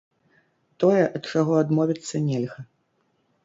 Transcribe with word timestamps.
Тое, 0.83 1.03
ад 1.19 1.29
чаго 1.35 1.53
адмовіцца 1.67 2.25
нельга. 2.33 2.61